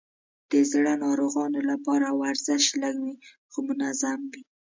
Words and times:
د 0.51 0.53
زړه 0.71 0.93
ناروغانو 1.05 1.59
لپاره 1.71 2.07
ورزش 2.21 2.63
لږ 2.81 2.95
وي، 3.03 3.15
خو 3.51 3.57
منظم 3.69 4.19
وي. 4.31 4.41